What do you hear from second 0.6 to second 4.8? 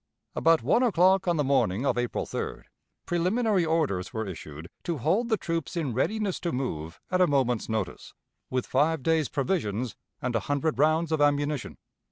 one o'clock on the morning of April 3d preliminary orders were issued